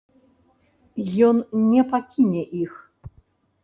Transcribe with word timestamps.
Ён 1.27 1.43
не 1.71 1.87
пакіне 1.95 2.43
іх. 2.65 2.73